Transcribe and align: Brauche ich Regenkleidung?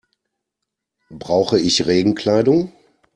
Brauche 1.11 1.59
ich 1.59 1.85
Regenkleidung? 1.85 2.71